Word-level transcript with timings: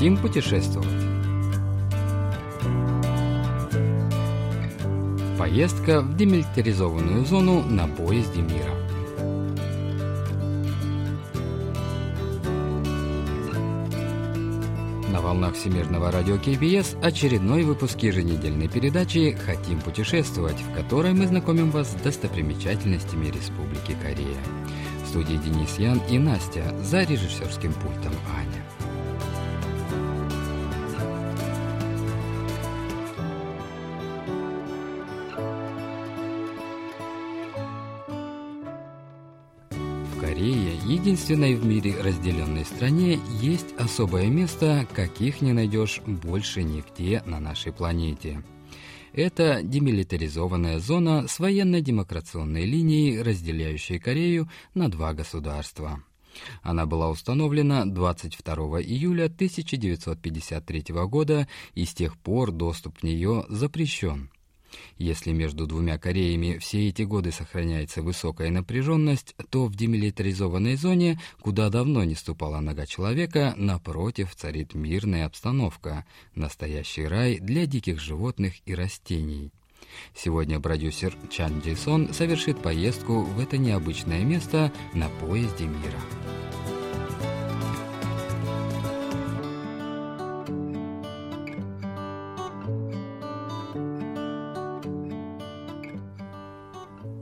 Хотим 0.00 0.16
путешествовать. 0.16 0.88
Поездка 5.38 6.00
в 6.00 6.16
демилитаризованную 6.16 7.26
зону 7.26 7.60
на 7.60 7.86
поезде 7.86 8.40
мира. 8.40 8.74
На 15.12 15.20
волнах 15.20 15.54
Всемирного 15.54 16.10
радио 16.10 16.38
КБС 16.38 16.96
очередной 17.02 17.64
выпуск 17.64 17.98
еженедельной 17.98 18.68
передачи 18.68 19.36
«Хотим 19.44 19.82
путешествовать», 19.82 20.62
в 20.62 20.74
которой 20.74 21.12
мы 21.12 21.26
знакомим 21.26 21.70
вас 21.70 21.90
с 21.90 22.02
достопримечательностями 22.02 23.26
Республики 23.26 23.94
Корея. 24.02 24.40
В 25.04 25.08
студии 25.08 25.36
Денис 25.36 25.78
Ян 25.78 26.00
и 26.08 26.18
Настя, 26.18 26.74
за 26.82 27.02
режиссерским 27.02 27.74
пультом 27.74 28.14
Аня. 28.34 28.79
Единственной 41.00 41.54
в 41.54 41.64
мире 41.64 41.94
разделенной 41.98 42.66
стране, 42.66 43.18
есть 43.40 43.74
особое 43.78 44.26
место, 44.26 44.86
каких 44.92 45.40
не 45.40 45.54
найдешь 45.54 46.02
больше 46.04 46.62
нигде 46.62 47.22
на 47.24 47.40
нашей 47.40 47.72
планете. 47.72 48.42
Это 49.14 49.62
демилитаризованная 49.62 50.78
зона 50.78 51.26
с 51.26 51.38
военно-демократионной 51.38 52.66
линией, 52.66 53.22
разделяющей 53.22 53.98
Корею 53.98 54.50
на 54.74 54.90
два 54.90 55.14
государства. 55.14 56.02
Она 56.60 56.84
была 56.84 57.08
установлена 57.08 57.86
22 57.86 58.82
июля 58.82 59.24
1953 59.24 60.84
года, 61.06 61.48
и 61.74 61.86
с 61.86 61.94
тех 61.94 62.18
пор 62.18 62.52
доступ 62.52 62.98
в 62.98 63.04
нее 63.04 63.46
запрещен. 63.48 64.28
Если 64.98 65.32
между 65.32 65.66
двумя 65.66 65.98
Кореями 65.98 66.58
все 66.58 66.88
эти 66.88 67.02
годы 67.02 67.32
сохраняется 67.32 68.02
высокая 68.02 68.50
напряженность, 68.50 69.34
то 69.50 69.66
в 69.66 69.74
демилитаризованной 69.74 70.76
зоне, 70.76 71.20
куда 71.40 71.70
давно 71.70 72.04
не 72.04 72.14
ступала 72.14 72.60
нога 72.60 72.86
человека, 72.86 73.54
напротив 73.56 74.34
царит 74.36 74.74
мирная 74.74 75.26
обстановка, 75.26 76.04
настоящий 76.34 77.04
рай 77.04 77.38
для 77.38 77.66
диких 77.66 78.00
животных 78.00 78.54
и 78.66 78.74
растений. 78.74 79.52
Сегодня 80.14 80.60
продюсер 80.60 81.16
Чан 81.30 81.60
Джейсон 81.60 82.12
совершит 82.12 82.62
поездку 82.62 83.22
в 83.22 83.40
это 83.40 83.58
необычное 83.58 84.24
место 84.24 84.72
на 84.94 85.08
поезде 85.08 85.64
мира. 85.64 86.00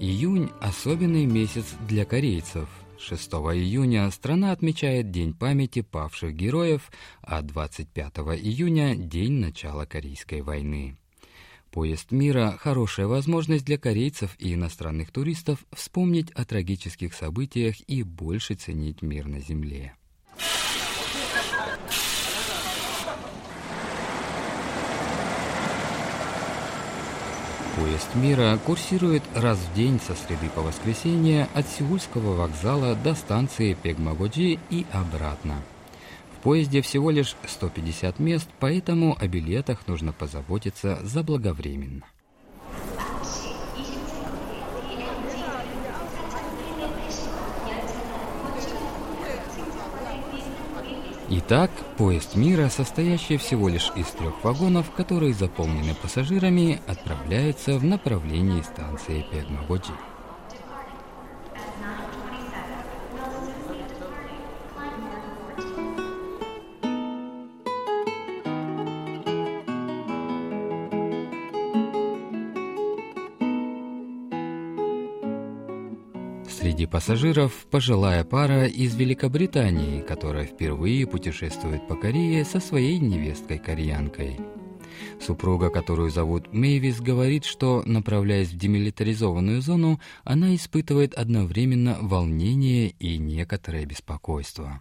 Июнь– 0.01 0.51
особенный 0.61 1.27
месяц 1.27 1.75
для 1.89 2.05
корейцев. 2.05 2.69
6 3.01 3.33
июня 3.33 4.09
страна 4.13 4.53
отмечает 4.53 5.11
День 5.11 5.35
памяти 5.35 5.83
павших 5.83 6.35
героев, 6.37 6.93
а 7.21 7.43
25 7.43 8.19
июня– 8.41 8.95
День 8.97 9.33
начала 9.33 9.87
Корейской 9.87 10.43
войны. 10.43 10.97
Поезд 11.73 12.13
мира– 12.13 12.57
хорошая 12.61 13.09
возможность 13.09 13.65
для 13.65 13.77
корейцев 13.77 14.37
и 14.39 14.55
иностранных 14.55 15.11
туристов 15.11 15.65
вспомнить 15.73 16.31
о 16.31 16.45
трагических 16.45 17.13
событиях 17.13 17.75
и 17.89 18.05
больше 18.05 18.55
ценить 18.55 19.03
мир 19.03 19.27
на 19.27 19.41
земле. 19.41 19.98
Поезд 27.79 28.13
мира 28.17 28.59
курсирует 28.67 29.23
раз 29.37 29.57
в 29.59 29.75
день 29.77 30.01
со 30.01 30.17
среды 30.17 30.51
по 30.53 30.63
воскресенье 30.63 31.47
от 31.55 31.65
Сеульского 31.69 32.35
вокзала 32.35 32.97
до 32.97 33.15
станции 33.15 33.75
Пегмагоджи 33.81 34.59
и 34.69 34.85
обратно. 34.93 35.63
В 36.33 36.43
поезде 36.43 36.83
всего 36.83 37.13
лишь 37.13 37.37
150 37.47 38.19
мест, 38.19 38.49
поэтому 38.59 39.17
о 39.21 39.29
билетах 39.29 39.87
нужно 39.87 40.13
позаботиться 40.13 40.99
заблаговременно. 41.05 42.03
Итак, 51.31 51.71
поезд 51.99 52.37
мира, 52.37 52.71
состоящий 52.71 53.37
всего 53.37 53.69
лишь 53.69 53.93
из 53.95 54.07
трех 54.07 54.43
вагонов, 54.43 54.91
которые 54.93 55.35
заполнены 55.35 55.95
пассажирами, 55.95 56.81
отправляется 56.87 57.79
в 57.79 57.85
направлении 57.85 58.63
станции 58.63 59.27
Пегмагоджи. 59.31 59.93
Пассажиров 76.91 77.53
пожилая 77.71 78.25
пара 78.25 78.67
из 78.67 78.95
Великобритании, 78.95 80.01
которая 80.01 80.45
впервые 80.47 81.07
путешествует 81.07 81.87
по 81.87 81.95
Корее 81.95 82.45
со 82.45 82.61
своей 82.61 82.99
невесткой-кореянкой. 82.99 84.41
Супруга, 85.21 85.71
которую 85.71 86.11
зовут 86.11 86.53
Мэйвис, 86.53 87.01
говорит, 87.01 87.45
что, 87.45 87.83
направляясь 87.85 88.49
в 88.49 88.57
демилитаризованную 88.57 89.61
зону, 89.61 90.01
она 90.25 90.55
испытывает 90.55 91.15
одновременно 91.15 91.99
волнение 92.01 92.91
и 92.99 93.19
некоторое 93.19 93.85
беспокойство. 93.85 94.81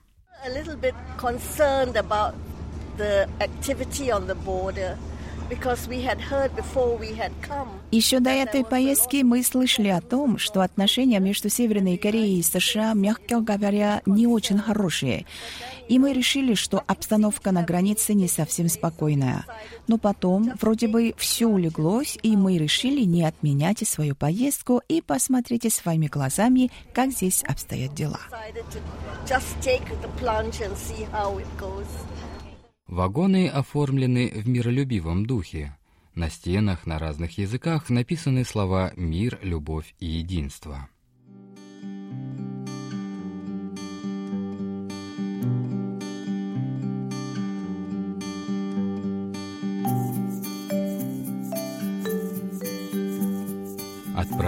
A. 4.70 5.08
Еще 7.92 8.20
до 8.20 8.30
этой 8.30 8.66
поездки 8.66 9.24
мы 9.24 9.44
слышали 9.44 9.88
о 9.88 10.02
том, 10.02 10.38
что 10.38 10.62
отношения 10.62 11.20
между 11.20 11.50
Северной 11.50 11.98
Кореей 11.98 12.40
и 12.40 12.44
США, 12.44 12.94
мягко 12.94 13.40
говоря, 13.40 14.02
не 14.06 14.28
очень 14.28 14.58
хорошие. 14.58 15.26
И 15.88 16.00
мы 16.00 16.12
решили, 16.12 16.54
что 16.54 16.84
обстановка 16.86 17.52
на 17.52 17.64
границе 17.64 18.14
не 18.14 18.28
совсем 18.28 18.68
спокойная. 18.68 19.46
Но 19.88 19.98
потом 19.98 20.52
вроде 20.60 20.88
бы 20.88 21.14
все 21.18 21.48
улеглось, 21.48 22.18
и 22.22 22.36
мы 22.36 22.58
решили 22.58 23.04
не 23.06 23.24
отменять 23.24 23.88
свою 23.88 24.16
поездку 24.16 24.82
и 24.90 25.02
посмотреть 25.02 25.74
своими 25.74 26.08
глазами, 26.08 26.72
как 26.94 27.12
здесь 27.12 27.44
обстоят 27.48 27.94
дела. 27.94 28.20
Вагоны 32.88 33.50
оформлены 33.50 34.32
в 34.34 34.48
миролюбивом 34.48 35.26
духе. 35.26 35.76
На 36.16 36.30
стенах 36.30 36.86
на 36.86 36.98
разных 37.00 37.38
языках 37.38 37.90
написаны 37.90 38.46
слова 38.46 38.94
«мир», 38.96 39.40
«любовь» 39.42 39.94
и 40.00 40.06
«единство». 40.06 40.90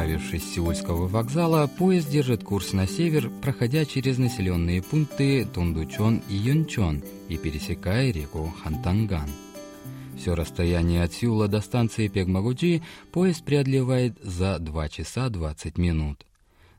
Отправившись 0.09 0.43
с 0.43 0.55
Сеульского 0.55 1.07
вокзала, 1.07 1.67
поезд 1.67 2.09
держит 2.09 2.43
курс 2.43 2.73
на 2.73 2.87
север, 2.87 3.29
проходя 3.43 3.85
через 3.85 4.17
населенные 4.17 4.81
пункты 4.81 5.45
Тундучон 5.45 6.23
и 6.27 6.33
Юнчон 6.33 7.03
и 7.27 7.37
пересекая 7.37 8.11
реку 8.11 8.51
Хантанган. 8.63 9.29
Все 10.17 10.33
расстояние 10.33 11.03
от 11.03 11.13
Сеула 11.13 11.47
до 11.47 11.61
станции 11.61 12.07
Пегмагуджи 12.07 12.81
поезд 13.11 13.45
преодолевает 13.45 14.17
за 14.23 14.57
2 14.57 14.89
часа 14.89 15.29
20 15.29 15.77
минут. 15.77 16.25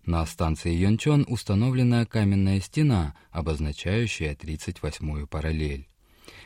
На 0.05 0.27
станции 0.27 0.75
Йончон 0.75 1.25
установлена 1.29 2.06
каменная 2.06 2.61
стена, 2.61 3.15
обозначающая 3.31 4.35
38-ю 4.35 5.29
параллель. 5.29 5.89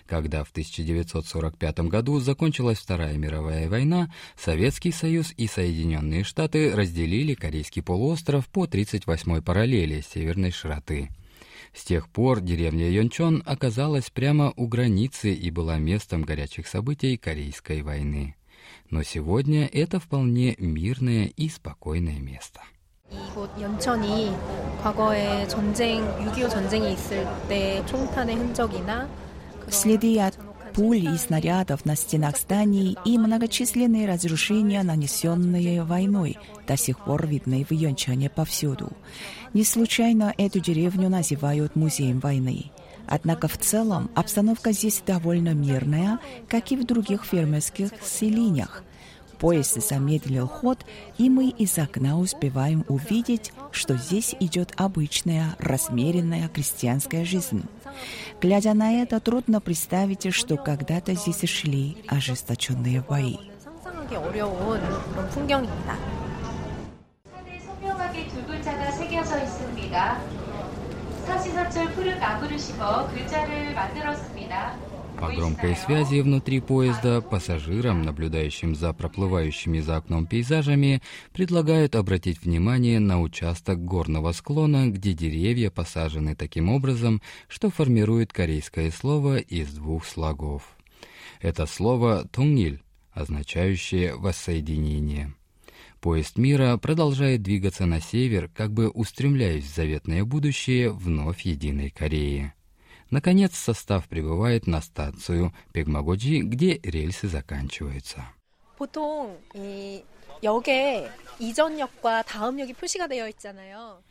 Когда 0.05 0.43
в 0.43 0.49
1945 0.49 1.79
году 1.81 2.19
закончилась 2.19 2.79
Вторая 2.79 3.15
мировая 3.17 3.69
война, 3.69 4.11
Советский 4.35 4.91
Союз 4.91 5.33
и 5.37 5.47
Соединенные 5.47 6.23
Штаты 6.23 6.75
разделили 6.75 7.35
Корейский 7.35 7.83
полуостров 7.83 8.47
по 8.47 8.65
38-й 8.65 9.41
параллели 9.41 10.01
северной 10.01 10.51
широты. 10.51 11.09
С 11.73 11.83
тех 11.83 12.09
пор 12.09 12.41
деревня 12.41 12.89
Йончон 12.89 13.43
оказалась 13.45 14.09
прямо 14.09 14.51
у 14.55 14.67
границы 14.67 15.33
и 15.33 15.51
была 15.51 15.77
местом 15.77 16.23
горячих 16.23 16.67
событий 16.67 17.15
Корейской 17.15 17.83
войны. 17.83 18.35
Но 18.89 19.03
сегодня 19.03 19.67
это 19.67 19.99
вполне 19.99 20.55
мирное 20.57 21.25
и 21.25 21.49
спокойное 21.49 22.19
место. 22.19 22.61
이곳 23.11 23.49
연천이 23.59 24.31
과거에 24.83 25.47
전쟁, 25.47 26.03
6.25 26.19 26.49
전쟁이 26.49 26.93
있을 26.93 27.25
때 27.47 27.83
총탄의 27.87 28.35
흔적이나 28.35 29.09
следы 29.70 30.20
от 30.20 30.38
пуль 30.74 31.06
и 31.06 31.16
снарядов 31.16 31.84
на 31.84 31.94
стенах 31.94 32.36
зданий 32.36 32.96
и 33.04 33.16
многочисленные 33.16 34.08
разрушения, 34.08 34.82
нанесенные 34.82 35.84
войной, 35.84 36.36
до 36.66 36.76
сих 36.76 36.98
пор 36.98 37.26
видны 37.26 37.64
в 37.64 37.72
Йончане 37.72 38.28
повсюду. 38.28 38.92
Не 39.52 39.64
случайно 39.64 40.34
эту 40.36 40.60
деревню 40.60 41.08
называют 41.08 41.76
музеем 41.76 42.18
войны. 42.18 42.72
Однако 43.06 43.48
в 43.48 43.58
целом 43.58 44.10
обстановка 44.14 44.72
здесь 44.72 45.02
довольно 45.06 45.54
мирная, 45.54 46.18
как 46.48 46.72
и 46.72 46.76
в 46.76 46.84
других 46.84 47.24
фермерских 47.24 47.90
селениях. 48.02 48.82
Поезд 49.39 49.81
замедлил 49.81 50.47
ход, 50.47 50.85
и 51.17 51.29
мы 51.29 51.47
из 51.49 51.77
окна 51.77 52.19
успеваем 52.19 52.83
увидеть, 52.89 53.53
что 53.71 53.95
здесь 53.95 54.35
идет 54.41 54.73
обычная, 54.75 55.55
размеренная 55.59 56.49
крестьянская 56.49 57.23
жизнь. 57.23 57.63
Глядя 58.41 58.73
на 58.73 59.01
это, 59.01 59.21
трудно 59.21 59.61
представить, 59.61 60.33
что 60.33 60.57
когда-то 60.57 61.13
здесь 61.13 61.49
шли 61.49 62.03
ожесточенные 62.07 63.01
бои. 63.01 63.37
상상하기 63.63 64.15
어려운 64.17 64.81
그런 65.13 65.29
풍경입니다. 65.29 65.95
산에 67.31 67.61
성명하게 67.61 68.27
두 68.27 68.43
글자가 68.45 68.91
새겨져 68.91 69.41
있습니다. 69.41 70.19
사시사철 71.25 71.93
푸른 71.93 72.19
나무를 72.19 72.59
심어 72.59 73.07
글자를 73.07 73.73
만들었습니다. 73.73 74.75
по 75.24 75.32
громкой 75.32 75.74
связи 75.74 76.20
внутри 76.20 76.60
поезда 76.60 77.22
пассажирам, 77.22 78.02
наблюдающим 78.02 78.74
за 78.74 78.92
проплывающими 78.92 79.80
за 79.80 79.96
окном 79.96 80.26
пейзажами, 80.26 81.00
предлагают 81.32 81.94
обратить 81.96 82.42
внимание 82.42 83.00
на 83.00 83.22
участок 83.22 83.82
горного 83.82 84.32
склона, 84.32 84.88
где 84.88 85.14
деревья 85.14 85.70
посажены 85.70 86.36
таким 86.36 86.68
образом, 86.68 87.22
что 87.48 87.70
формирует 87.70 88.34
корейское 88.34 88.90
слово 88.90 89.38
из 89.38 89.72
двух 89.72 90.04
слогов. 90.04 90.76
Это 91.40 91.64
слово 91.64 92.28
«тунгиль», 92.30 92.82
означающее 93.12 94.16
«воссоединение». 94.16 95.32
Поезд 96.02 96.36
мира 96.36 96.76
продолжает 96.76 97.40
двигаться 97.40 97.86
на 97.86 97.98
север, 98.02 98.50
как 98.54 98.74
бы 98.74 98.90
устремляясь 98.90 99.64
в 99.64 99.74
заветное 99.74 100.22
будущее 100.22 100.90
вновь 100.90 101.46
единой 101.46 101.88
Кореи. 101.88 102.52
Наконец, 103.13 103.57
состав 103.57 104.07
прибывает 104.07 104.67
на 104.67 104.81
станцию 104.81 105.53
Пегмагоджи, 105.73 106.39
где 106.39 106.79
рельсы 106.83 107.27
заканчиваются. 107.27 108.25
보통 108.79 109.37
이 109.55 110.01
역에 110.41 111.09
이전역과 111.39 112.23
다음역이 112.23 112.73
표시가 112.73 113.07
되어 113.07 113.27
있잖아요. 113.27 114.01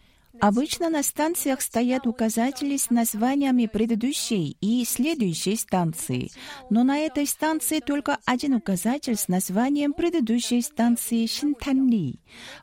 Обычно 0.40 0.90
на 0.90 1.02
станциях 1.02 1.62
стоят 1.62 2.06
указатели 2.06 2.76
с 2.76 2.90
названиями 2.90 3.64
предыдущей 3.64 4.58
и 4.60 4.84
следующей 4.84 5.56
станции, 5.56 6.30
но 6.68 6.84
на 6.84 6.98
этой 6.98 7.26
станции 7.26 7.80
только 7.80 8.18
один 8.26 8.54
указатель 8.54 9.16
с 9.16 9.28
названием 9.28 9.94
предыдущей 9.94 10.60
станции 10.60 11.26
Шинтанли. 11.26 12.20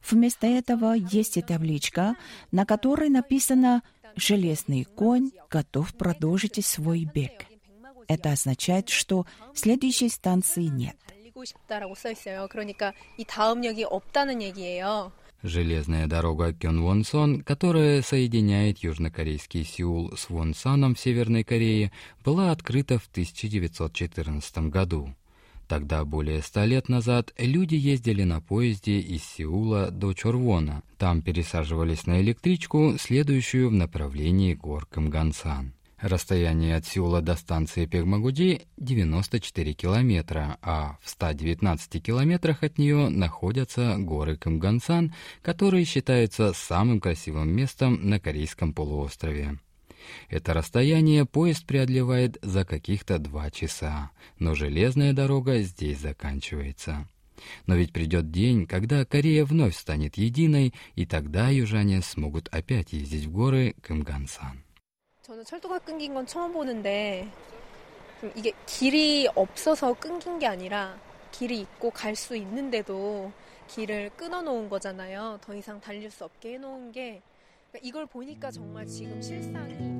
Вместо 0.07 0.45
этого 0.45 0.94
есть 0.94 1.38
и 1.38 1.42
табличка, 1.42 2.16
на 2.51 2.66
которой 2.66 3.10
написано 3.10 3.81
железный 4.17 4.85
конь 4.85 5.31
готов 5.49 5.95
продолжить 5.95 6.65
свой 6.65 7.05
бег. 7.05 7.47
Это 8.09 8.33
означает, 8.33 8.89
что 8.89 9.27
следующей 9.55 10.09
станции 10.09 10.65
нет. 10.65 10.97
Железная 15.43 16.07
дорога 16.07 16.53
Кён-Вонсон, 16.53 17.43
которая 17.43 18.03
соединяет 18.03 18.81
южнокорейский 18.81 19.65
Сеул 19.65 20.15
с 20.15 20.29
Вонсаном 20.29 20.95
в 20.95 21.01
Северной 21.01 21.45
Корее, 21.45 21.93
была 22.23 22.51
открыта 22.51 22.99
в 22.99 23.07
1914 23.07 24.59
году. 24.69 25.15
Тогда, 25.70 26.05
более 26.05 26.43
ста 26.43 26.67
лет 26.67 26.88
назад, 26.88 27.32
люди 27.38 27.76
ездили 27.76 28.25
на 28.25 28.40
поезде 28.40 28.99
из 28.99 29.22
Сеула 29.22 29.93
до 29.93 30.14
Чорвона. 30.14 30.82
Там 30.99 31.22
пересаживались 31.22 32.06
на 32.06 32.20
электричку, 32.20 32.96
следующую 32.99 33.69
в 33.69 33.72
направлении 33.72 34.55
гор 34.55 34.84
Кымгансан. 34.87 35.75
Расстояние 36.00 36.75
от 36.75 36.87
Сеула 36.87 37.22
до 37.22 37.37
станции 37.37 37.87
Пегмагуди 37.87 38.62
94 38.78 39.72
километра, 39.75 40.58
а 40.61 40.99
в 41.02 41.08
119 41.08 42.02
километрах 42.02 42.64
от 42.64 42.76
нее 42.76 43.08
находятся 43.08 43.94
горы 43.96 44.37
Кымгансан, 44.37 45.14
которые 45.40 45.84
считаются 45.84 46.52
самым 46.52 46.99
красивым 46.99 47.49
местом 47.49 48.11
на 48.11 48.19
Корейском 48.19 48.75
полуострове. 48.75 49.61
Это 50.30 50.54
расстояние 50.54 51.25
поезд 51.25 51.66
преодолевает 51.66 52.38
за 52.42 52.66
каких-то 52.66 53.19
два 53.19 53.50
часа, 53.51 54.12
но 54.39 54.56
железная 54.56 55.13
дорога 55.13 55.62
здесь 55.62 56.00
заканчивается. 56.00 57.07
Но 57.68 57.75
ведь 57.75 57.92
придет 57.92 58.31
день, 58.31 58.66
когда 58.66 59.04
Корея 59.06 59.45
вновь 59.45 59.75
станет 59.75 60.18
единой, 60.18 60.74
и 60.95 61.06
тогда 61.06 61.50
южане 61.50 62.01
смогут 62.01 62.48
опять 62.50 62.94
ездить 62.94 63.25
в 63.25 63.31
горы 63.31 63.75
Кымгансан. 63.81 64.63
저는 65.24 65.44
철도가 65.44 65.80
끊긴 65.80 66.13
건 66.13 66.25
처음 66.27 66.54
보는데 66.54 67.27
좀 68.22 68.31
이게 68.36 68.51
길이 68.68 69.27
없어서 69.33 69.94
끊긴 69.95 70.38
게 70.39 70.45
아니라 70.48 70.98
길이 71.31 71.62
있고 71.62 71.89
갈 71.89 72.16
수 72.16 72.36
있는데도 72.38 73.31
길을 73.68 74.12
끊어 74.16 74.42
놓은 74.42 74.69
거잖아요. 74.69 75.39
더 75.42 75.56
이상 75.56 75.81
달릴 75.81 76.12
수 76.12 76.24
없게 76.24 76.54
해 76.54 76.57
놓은 76.60 76.92
게 76.92 77.22
그러니까 77.72 77.88
이걸 77.88 78.06
보니까 78.06 78.51
정말 78.51 78.86
지금 78.86 79.19
실상이 79.22 79.99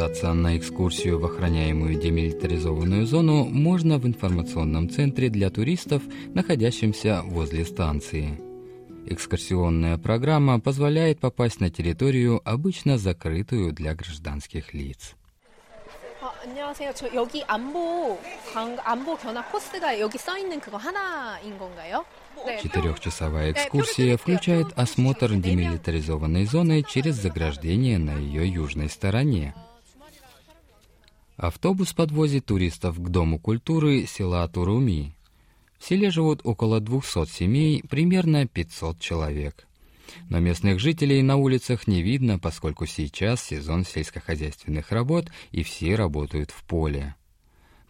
Записаться 0.00 0.32
на 0.32 0.56
экскурсию 0.56 1.18
в 1.18 1.26
охраняемую 1.26 2.00
демилитаризованную 2.00 3.04
зону 3.04 3.44
можно 3.44 3.98
в 3.98 4.06
информационном 4.06 4.88
центре 4.88 5.28
для 5.28 5.50
туристов, 5.50 6.02
находящемся 6.32 7.20
возле 7.22 7.66
станции. 7.66 8.40
Экскурсионная 9.06 9.98
программа 9.98 10.60
позволяет 10.60 11.20
попасть 11.20 11.60
на 11.60 11.68
территорию, 11.68 12.40
обычно 12.46 12.96
закрытую 12.96 13.74
для 13.74 13.94
гражданских 13.94 14.72
лиц. 14.72 15.14
아, 16.22 16.32
안녕하세요. 16.42 16.92
저 16.94 17.12
여기 17.14 17.44
안보 17.46 18.18
관, 18.52 18.78
안보 18.82 19.16
견학 19.16 19.52
코스가 19.52 20.00
여기 20.00 20.16
써 20.16 20.38
있는 20.38 20.58
그거 20.58 20.78
하나인 20.78 21.58
건가요? 21.58 22.04
네. 22.44 22.60
Четырехчасовая 22.62 23.52
экскурсия 23.52 24.16
включает 24.16 24.66
осмотр 24.76 25.34
демилитаризованной 25.34 26.46
зоны 26.46 26.82
через 26.82 27.16
заграждение 27.16 27.98
на 27.98 28.14
ее 28.14 28.48
южной 28.48 28.88
стороне. 28.88 29.54
Автобус 31.41 31.91
подвозит 31.91 32.45
туристов 32.45 33.01
к 33.01 33.09
Дому 33.09 33.39
культуры 33.39 34.05
села 34.05 34.47
Туруми. 34.47 35.15
В 35.79 35.85
селе 35.85 36.11
живут 36.11 36.41
около 36.43 36.79
200 36.79 37.25
семей, 37.25 37.81
примерно 37.89 38.45
500 38.45 38.99
человек. 38.99 39.67
Но 40.29 40.37
местных 40.37 40.79
жителей 40.79 41.23
на 41.23 41.37
улицах 41.37 41.87
не 41.87 42.03
видно, 42.03 42.37
поскольку 42.37 42.85
сейчас 42.85 43.43
сезон 43.43 43.85
сельскохозяйственных 43.85 44.91
работ 44.91 45.31
и 45.49 45.63
все 45.63 45.95
работают 45.95 46.51
в 46.51 46.63
поле. 46.63 47.15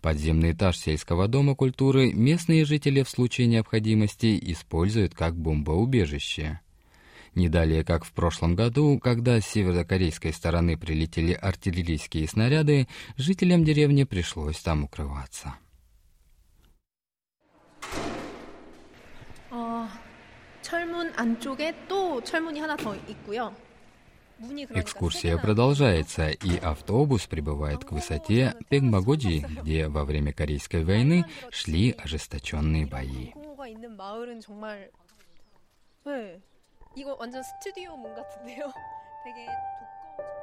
Подземный 0.02 0.54
этаж 0.54 0.78
сельского 0.78 1.28
дома 1.28 1.54
культуры 1.54 2.14
местные 2.14 2.64
жители 2.64 3.04
в 3.04 3.10
случае 3.10 3.48
необходимости 3.48 4.40
используют 4.50 5.14
как 5.14 5.36
бомбоубежище. 5.36 6.62
Не 7.34 7.48
далее, 7.48 7.86
как 7.86 8.04
в 8.04 8.12
прошлом 8.12 8.56
году, 8.56 9.00
когда 9.00 9.40
с 9.40 9.48
северокорейской 9.48 10.34
стороны 10.34 10.78
прилетели 10.78 11.32
артиллерийские 11.32 12.28
снаряды, 12.28 12.88
жителям 13.16 13.64
деревни 13.64 14.04
пришлось 14.04 14.60
там 14.60 14.84
укрываться. 14.84 15.56
Экскурсия 24.70 25.38
продолжается, 25.38 26.30
и 26.30 26.58
автобус 26.58 27.28
прибывает 27.28 27.86
к 27.86 27.92
высоте 27.92 28.56
Пегмагоджи, 28.70 29.40
где 29.40 29.88
во 29.88 30.04
время 30.04 30.34
Корейской 30.34 30.84
войны 30.84 31.26
шли 31.52 31.96
ожесточенные 31.98 32.88
бои. 32.88 33.32
공호가 36.91 36.97
있는 36.97 36.97
마을은 36.97 36.97
정말 36.97 36.97
네. 36.97 37.01
이거 37.01 37.17
완전 37.19 37.43
스튜디오 37.43 37.97
문 37.97 38.15
같은데요. 38.15 38.73
되게 39.25 39.47
두꺼운 39.47 40.37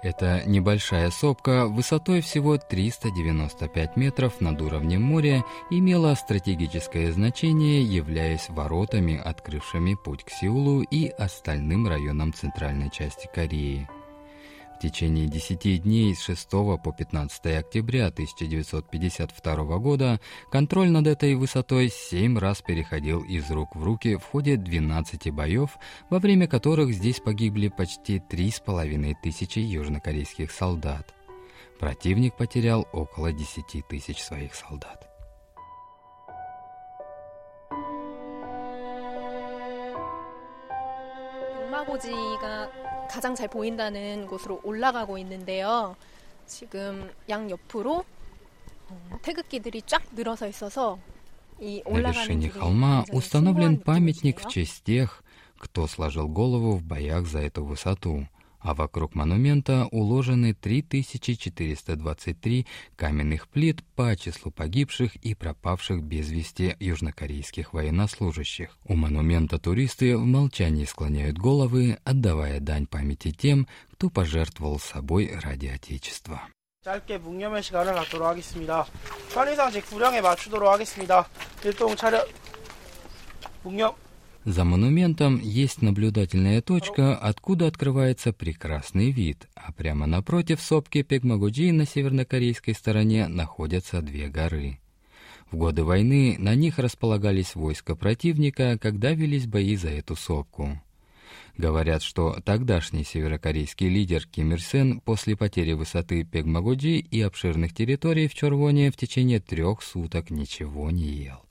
Это 0.00 0.42
небольшая 0.46 1.10
сопка 1.10 1.66
высотой 1.66 2.20
всего 2.20 2.56
395 2.56 3.96
метров 3.96 4.40
над 4.40 4.62
уровнем 4.62 5.02
моря 5.02 5.44
имела 5.70 6.14
стратегическое 6.14 7.12
значение, 7.12 7.82
являясь 7.82 8.48
воротами, 8.48 9.18
открывшими 9.18 9.94
путь 9.94 10.24
к 10.24 10.30
Сеулу 10.30 10.82
и 10.82 11.08
остальным 11.08 11.88
районам 11.88 12.32
центральной 12.32 12.90
части 12.90 13.28
Кореи 13.34 13.88
течение 14.82 15.26
10 15.26 15.82
дней 15.82 16.14
с 16.14 16.22
6 16.22 16.50
по 16.50 16.94
15 16.96 17.46
октября 17.58 18.06
1952 18.06 19.78
года 19.78 20.20
контроль 20.50 20.90
над 20.90 21.06
этой 21.06 21.34
высотой 21.34 21.90
семь 21.90 22.38
раз 22.38 22.62
переходил 22.62 23.22
из 23.22 23.50
рук 23.50 23.74
в 23.74 23.82
руки 23.82 24.16
в 24.16 24.24
ходе 24.24 24.56
12 24.56 25.30
боев, 25.32 25.78
во 26.10 26.18
время 26.18 26.46
которых 26.46 26.92
здесь 26.92 27.20
погибли 27.20 27.68
почти 27.68 28.18
3,5 28.18 29.14
тысячи 29.22 29.58
южнокорейских 29.58 30.50
солдат. 30.50 31.14
Противник 31.78 32.36
потерял 32.36 32.86
около 32.92 33.32
10 33.32 33.86
тысяч 33.88 34.22
своих 34.22 34.54
солдат. 34.54 35.08
마고지가 41.70 42.70
가장 43.12 43.34
잘 43.34 43.48
보인다는 43.48 44.26
곳으로 44.26 44.60
올라가고 44.64 45.18
있는데요. 45.18 45.96
지금 46.46 47.10
양 47.28 47.50
옆으로 47.50 48.04
태극기들이 49.22 49.82
쫙 49.82 50.02
늘어서 50.14 50.46
있어서 50.46 50.98
На 51.60 52.12
вершине 52.12 52.50
холма 52.50 53.04
установлен 53.10 53.80
памятник 53.80 54.40
в 54.40 54.48
честь 54.48 54.84
тех, 54.84 55.24
кто 55.58 55.88
сложил 55.88 56.28
голову 56.28 56.76
в 56.76 56.84
боях 56.84 57.26
за 57.26 57.40
эту 57.40 57.64
высоту 57.64 58.28
а 58.62 58.74
вокруг 58.74 59.14
монумента 59.14 59.86
уложены 59.90 60.54
3423 60.54 62.66
каменных 62.96 63.48
плит 63.48 63.84
по 63.94 64.14
числу 64.16 64.50
погибших 64.50 65.16
и 65.16 65.34
пропавших 65.34 66.02
без 66.02 66.30
вести 66.30 66.76
южнокорейских 66.80 67.72
военнослужащих. 67.72 68.76
У 68.84 68.94
монумента 68.94 69.58
туристы 69.58 70.16
в 70.16 70.24
молчании 70.24 70.84
склоняют 70.84 71.38
головы, 71.38 71.98
отдавая 72.04 72.60
дань 72.60 72.86
памяти 72.86 73.30
тем, 73.30 73.68
кто 73.92 74.10
пожертвовал 74.10 74.78
собой 74.78 75.30
ради 75.40 75.66
Отечества. 75.66 76.42
짧게 76.84 77.18
묵념의 77.18 77.62
시간을 77.62 77.92
갖도록 77.92 78.28
하겠습니다. 78.28 78.86
편의상 79.34 79.70
제 79.70 79.80
구령에 79.80 80.20
맞추도록 80.20 80.72
하겠습니다. 80.72 81.28
일동 81.64 81.94
차렷 81.96 82.26
묵념 83.62 83.94
за 84.45 84.65
монументом 84.65 85.39
есть 85.39 85.81
наблюдательная 85.81 86.61
точка, 86.61 87.15
откуда 87.15 87.67
открывается 87.67 88.33
прекрасный 88.33 89.11
вид, 89.11 89.47
а 89.55 89.71
прямо 89.71 90.05
напротив 90.05 90.61
сопки 90.61 91.01
Пегмагуджи 91.01 91.71
на 91.71 91.85
севернокорейской 91.85 92.73
стороне 92.73 93.29
находятся 93.29 94.01
две 94.01 94.27
горы. 94.27 94.79
В 95.49 95.55
годы 95.55 95.85
войны 95.85 96.35
на 96.39 96.55
них 96.55 96.77
располагались 96.77 97.55
войска 97.55 97.95
противника, 97.95 98.77
когда 98.81 99.11
велись 99.11 99.47
бои 99.47 99.77
за 99.77 99.89
эту 99.89 100.15
сопку. 100.15 100.81
Говорят, 101.57 102.01
что 102.01 102.37
тогдашний 102.43 103.03
северокорейский 103.03 103.87
лидер 103.87 104.25
Ким 104.25 104.53
Ир 104.53 104.61
Сен 104.61 104.99
после 104.99 105.37
потери 105.37 105.73
высоты 105.73 106.25
Пегмагуджи 106.25 106.97
и 106.97 107.21
обширных 107.21 107.73
территорий 107.73 108.27
в 108.27 108.33
Чорвоне 108.33 108.91
в 108.91 108.97
течение 108.97 109.39
трех 109.39 109.83
суток 109.83 110.31
ничего 110.31 110.89
не 110.91 111.03
ел. 111.03 111.42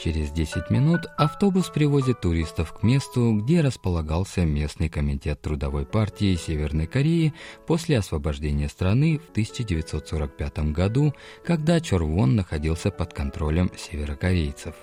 Через 0.00 0.30
10 0.30 0.70
минут 0.70 1.06
автобус 1.16 1.70
привозит 1.70 2.20
туристов 2.20 2.74
к 2.74 2.82
месту, 2.82 3.32
где 3.40 3.62
располагался 3.62 4.44
местный 4.44 4.90
комитет 4.90 5.40
Трудовой 5.40 5.86
партии 5.86 6.34
Северной 6.36 6.86
Кореи 6.86 7.32
после 7.66 7.98
освобождения 7.98 8.68
страны 8.68 9.18
в 9.18 9.30
1945 9.30 10.58
году, 10.72 11.14
когда 11.44 11.80
Чорвон 11.80 12.36
находился 12.36 12.90
под 12.90 13.14
контролем 13.14 13.70
северокорейцев. 13.76 14.74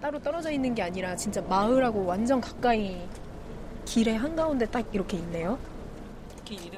따로 0.00 0.18
떨어져 0.18 0.50
있는 0.50 0.74
게 0.74 0.82
아니라 0.82 1.14
진짜 1.14 1.42
마을하고 1.42 2.04
완전 2.06 2.40
가까이 2.40 3.06
길의 3.84 4.16
한가운데 4.16 4.66
딱 4.66 4.86
이렇게 4.92 5.18
있네요. 5.18 5.58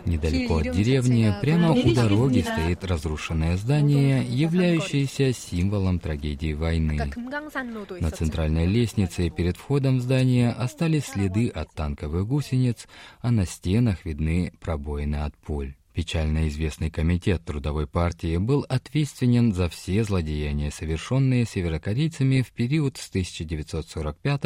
Недалеко 0.05 0.57
от 0.57 0.71
деревни, 0.71 1.33
прямо 1.41 1.73
у 1.73 1.93
дороги, 1.93 2.41
стоит 2.41 2.83
разрушенное 2.83 3.57
здание, 3.57 4.23
являющееся 4.23 5.33
символом 5.33 5.99
трагедии 5.99 6.53
войны. 6.53 6.99
На 7.99 8.11
центральной 8.11 8.65
лестнице 8.65 9.29
перед 9.29 9.57
входом 9.57 9.97
в 9.97 10.01
здание 10.01 10.51
остались 10.51 11.05
следы 11.05 11.49
от 11.49 11.73
танковых 11.73 12.27
гусениц, 12.27 12.87
а 13.21 13.31
на 13.31 13.45
стенах 13.45 14.05
видны 14.05 14.53
пробоины 14.59 15.17
от 15.17 15.35
пуль. 15.37 15.75
Печально 15.97 16.47
известный 16.47 16.91
комитет 16.91 17.43
Трудовой 17.43 17.87
партии 17.87 18.37
был 18.37 18.63
ответственен 18.69 19.51
за 19.51 19.67
все 19.67 20.03
злодеяния, 20.03 20.69
совершенные 20.69 21.43
северокорейцами 21.43 22.43
в 22.43 22.51
период 22.51 22.97
с 22.97 23.09
1945 23.09 24.41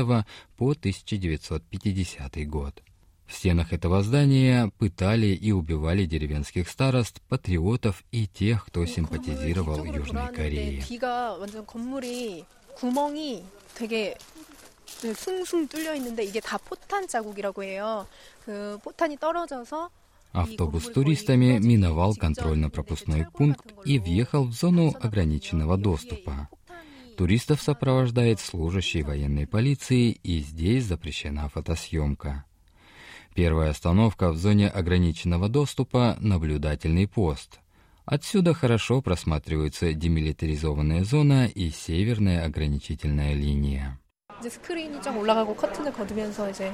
по 0.55 0.71
1950 0.71 2.47
год. 2.47 2.81
В 3.30 3.32
стенах 3.32 3.72
этого 3.72 4.02
здания 4.02 4.70
пытали 4.78 5.26
и 5.26 5.50
убивали 5.52 6.04
деревенских 6.06 6.68
старост, 6.68 7.20
патриотов 7.28 8.04
и 8.12 8.26
тех, 8.26 8.66
кто 8.66 8.86
симпатизировал 8.86 9.84
Южной 9.84 10.32
Корее. 10.32 10.82
숭숭 15.14 15.68
뚫려 15.68 15.94
있는데 15.96 16.24
이게 16.24 16.40
다 16.40 16.58
포탄 16.58 17.06
자국이라고 17.06 17.62
해요. 17.62 18.06
그 18.44 18.78
포탄이 18.82 19.16
떨어져서 19.18 19.90
Автобус 20.32 20.84
с 20.84 20.92
туристами 20.92 21.58
миновал 21.58 22.14
контрольно-пропускной 22.14 23.26
пункт 23.32 23.72
и 23.86 23.98
въехал 23.98 24.44
в 24.44 24.52
зону 24.52 24.94
ограниченного 25.00 25.78
доступа. 25.78 26.50
Туристов 27.16 27.62
сопровождает 27.62 28.38
служащий 28.40 29.02
военной 29.02 29.46
полиции, 29.46 30.10
и 30.10 30.40
здесь 30.40 30.84
запрещена 30.84 31.48
фотосъемка. 31.48 32.44
Первая 33.34 33.70
остановка 33.70 34.30
в 34.30 34.36
зоне 34.36 34.68
ограниченного 34.68 35.48
доступа — 35.48 36.20
наблюдательный 36.20 37.06
пост. 37.06 37.60
Отсюда 38.04 38.54
хорошо 38.54 39.02
просматриваются 39.02 39.92
демилитаризованная 39.92 41.04
зона 41.04 41.46
и 41.46 41.70
северная 41.70 42.44
ограничительная 42.44 43.34
линия. 43.34 43.98
이제 44.38 44.50
스크린이 44.50 45.00
쫙 45.00 45.16
올라가고 45.16 45.54
커튼을 45.56 45.92
거두면서 45.92 46.50
이제 46.50 46.70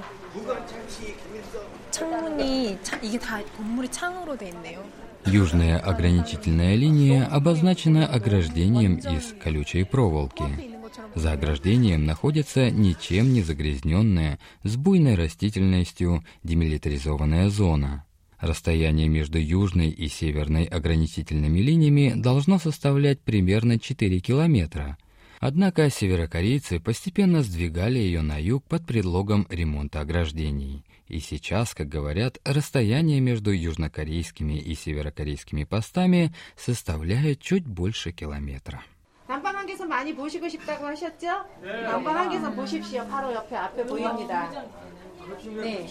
창문이 1.90 2.76
이게 3.02 3.18
다 3.18 3.40
건물이 3.56 3.88
창으로 3.88 4.36
돼 4.36 4.48
있네요. 4.48 4.84
Южная 5.24 5.78
ограничительная 5.78 6.74
линия 6.74 7.24
обозначена 7.26 8.06
ограждением 8.06 8.96
из 8.96 9.34
колючей 9.40 9.84
проволоки. 9.84 10.42
За 11.17 11.31
ограждением 11.31 12.05
находится 12.05 12.69
ничем 12.69 13.33
не 13.33 13.41
загрязненная, 13.41 14.37
с 14.61 14.75
буйной 14.75 15.15
растительностью 15.15 16.23
демилитаризованная 16.43 17.49
зона. 17.49 18.05
Расстояние 18.39 19.07
между 19.07 19.39
южной 19.39 19.89
и 19.89 20.09
северной 20.09 20.65
ограничительными 20.65 21.57
линиями 21.57 22.13
должно 22.15 22.59
составлять 22.59 23.19
примерно 23.19 23.79
4 23.79 24.19
километра. 24.19 24.99
Однако 25.39 25.89
северокорейцы 25.89 26.79
постепенно 26.79 27.41
сдвигали 27.41 27.97
ее 27.97 28.21
на 28.21 28.39
юг 28.39 28.63
под 28.65 28.85
предлогом 28.85 29.47
ремонта 29.49 30.01
ограждений. 30.01 30.85
И 31.07 31.19
сейчас, 31.19 31.73
как 31.73 31.89
говорят, 31.89 32.37
расстояние 32.45 33.21
между 33.21 33.49
южнокорейскими 33.49 34.59
и 34.59 34.75
северокорейскими 34.75 35.63
постами 35.63 36.31
составляет 36.55 37.41
чуть 37.41 37.65
больше 37.65 38.11
километра. 38.11 38.83
난방 39.86 39.86
한계선 39.86 39.88
많이 39.88 40.14
보시고 40.14 40.48
싶다고 40.48 40.86
하셨죠? 40.86 41.26
네. 41.62 41.82
난방 41.82 42.16
한계선 42.16 42.56
보십시오. 42.56 43.06
바로 43.08 43.32
옆에 43.32 43.56
앞에 43.56 43.86
보입니다. 43.86 44.50
네. 45.54 45.86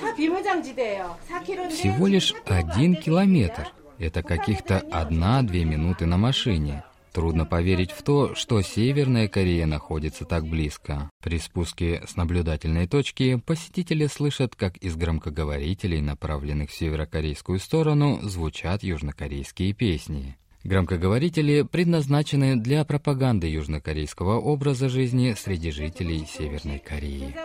다 0.00 0.14
비무장지대예요. 0.14 1.18
4km. 1.28 1.68
Всего 1.68 2.06
лишь 2.06 2.34
один 2.46 2.96
километр. 2.96 3.68
Это 3.98 4.22
каких-то 4.22 4.78
одна-две 4.90 5.66
минуты 5.66 6.06
на 6.06 6.16
машине. 6.16 6.82
Трудно 7.12 7.44
поверить 7.44 7.90
в 7.90 8.02
то, 8.02 8.34
что 8.34 8.62
Северная 8.62 9.28
Корея 9.28 9.66
находится 9.66 10.24
так 10.24 10.46
близко. 10.46 11.10
При 11.22 11.38
спуске 11.38 12.02
с 12.06 12.16
наблюдательной 12.16 12.86
точки 12.86 13.36
посетители 13.36 14.06
слышат, 14.06 14.56
как 14.56 14.78
из 14.78 14.96
громкоговорителей, 14.96 16.00
направленных 16.00 16.70
в 16.70 16.74
северокорейскую 16.74 17.58
сторону, 17.58 18.20
звучат 18.22 18.82
южнокорейские 18.82 19.74
песни. 19.74 20.38
Громкоговорители 20.65 21.61
предназначены 21.61 22.55
для 22.55 22.83
пропаганды 22.85 23.45
южнокорейского 23.45 24.39
образа 24.39 24.89
жизни 24.89 25.35
среди 25.37 25.69
жителей 25.69 26.25
Северной 26.25 26.79
Кореи. 26.79 27.35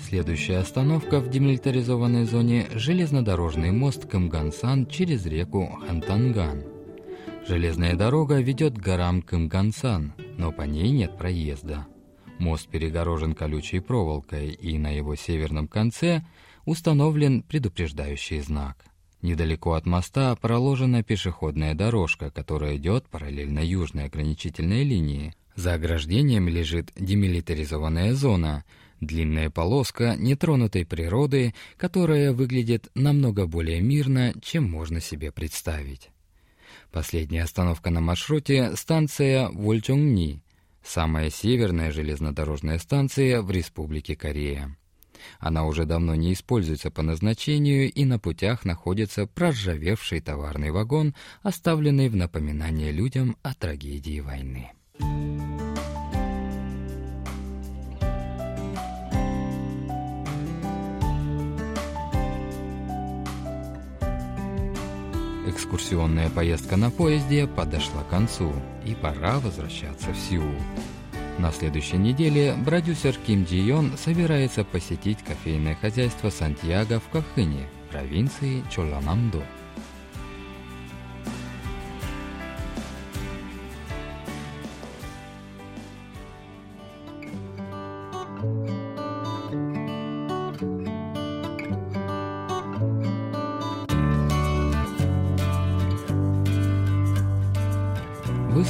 Следующая 0.00 0.58
остановка 0.58 1.20
в 1.20 1.30
демилитаризованной 1.30 2.24
зоне– 2.24 2.66
железнодорожный 2.74 3.70
мост 3.70 4.06
Кымгансан 4.06 4.86
через 4.86 5.24
реку 5.24 5.66
Хантанган. 5.86 6.64
Железная 7.46 7.94
дорога 7.94 8.40
ведет 8.40 8.76
к 8.76 8.82
горам 8.82 9.22
Кымгансан.– 9.22 10.14
но 10.38 10.52
по 10.52 10.62
ней 10.62 10.90
нет 10.90 11.16
проезда. 11.16 11.86
Мост 12.38 12.68
перегорожен 12.68 13.34
колючей 13.34 13.80
проволокой, 13.80 14.50
и 14.50 14.78
на 14.78 14.90
его 14.90 15.14
северном 15.14 15.68
конце 15.68 16.24
установлен 16.64 17.42
предупреждающий 17.42 18.40
знак. 18.40 18.84
Недалеко 19.22 19.72
от 19.72 19.86
моста 19.86 20.34
проложена 20.36 21.02
пешеходная 21.02 21.74
дорожка, 21.74 22.30
которая 22.30 22.76
идет 22.76 23.08
параллельно 23.08 23.60
южной 23.60 24.04
ограничительной 24.04 24.84
линии. 24.84 25.34
За 25.56 25.74
ограждением 25.74 26.48
лежит 26.48 26.92
демилитаризованная 26.96 28.12
зона, 28.14 28.64
длинная 29.00 29.48
полоска 29.48 30.16
нетронутой 30.18 30.84
природы, 30.84 31.54
которая 31.76 32.32
выглядит 32.32 32.90
намного 32.94 33.46
более 33.46 33.80
мирно, 33.80 34.34
чем 34.42 34.70
можно 34.70 35.00
себе 35.00 35.32
представить. 35.32 36.10
Последняя 36.94 37.42
остановка 37.42 37.90
на 37.90 38.00
маршруте– 38.00 38.76
станция 38.76 39.48
Вольчонгни, 39.48 40.44
самая 40.84 41.28
северная 41.28 41.90
железнодорожная 41.90 42.78
станция 42.78 43.42
в 43.42 43.50
Республике 43.50 44.14
Корея. 44.14 44.76
Она 45.40 45.66
уже 45.66 45.86
давно 45.86 46.14
не 46.14 46.32
используется 46.32 46.92
по 46.92 47.02
назначению, 47.02 47.90
и 47.90 48.04
на 48.04 48.20
путях 48.20 48.64
находится 48.64 49.26
проржавевший 49.26 50.20
товарный 50.20 50.70
вагон, 50.70 51.16
оставленный 51.42 52.08
в 52.08 52.14
напоминание 52.14 52.92
людям 52.92 53.36
о 53.42 53.54
трагедии 53.54 54.20
войны. 54.20 54.70
Экскурсионная 65.64 66.28
поездка 66.28 66.76
на 66.76 66.90
поезде 66.90 67.46
подошла 67.46 68.02
к 68.02 68.10
концу, 68.10 68.52
и 68.84 68.94
пора 68.94 69.40
возвращаться 69.40 70.12
в 70.12 70.16
Сеул. 70.18 70.54
На 71.38 71.50
следующей 71.52 71.96
неделе 71.96 72.54
продюсер 72.66 73.14
Ким 73.26 73.44
Джи 73.44 73.56
Йон 73.56 73.96
собирается 73.96 74.62
посетить 74.62 75.24
кофейное 75.24 75.74
хозяйство 75.74 76.28
Сантьяго 76.28 77.00
в 77.00 77.08
Кахыне, 77.08 77.66
провинции 77.90 78.62
Чоланамдо. 78.70 79.42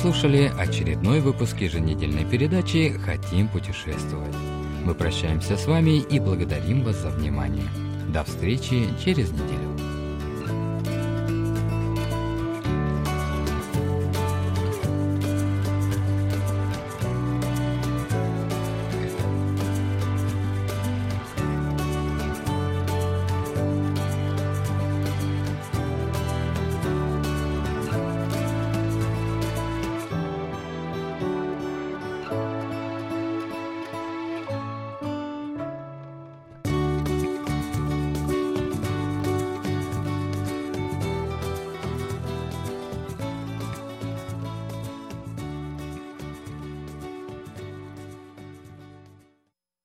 Слушали 0.00 0.52
очередной 0.58 1.20
выпуск 1.20 1.56
еженедельной 1.60 2.24
передачи 2.24 2.90
«Хотим 3.04 3.48
путешествовать». 3.48 4.34
Мы 4.84 4.94
прощаемся 4.94 5.56
с 5.56 5.66
вами 5.66 5.98
и 5.98 6.20
благодарим 6.20 6.82
вас 6.82 6.96
за 6.96 7.08
внимание. 7.08 7.68
До 8.12 8.22
встречи 8.24 8.86
через 9.02 9.30
неделю. 9.30 9.93